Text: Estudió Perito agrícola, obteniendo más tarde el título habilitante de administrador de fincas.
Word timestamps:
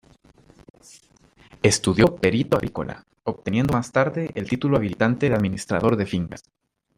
Estudió 1.61 2.15
Perito 2.15 2.57
agrícola, 2.57 3.05
obteniendo 3.23 3.73
más 3.75 3.91
tarde 3.91 4.31
el 4.33 4.49
título 4.49 4.77
habilitante 4.77 5.29
de 5.29 5.35
administrador 5.35 5.95
de 5.95 6.07
fincas. 6.07 6.41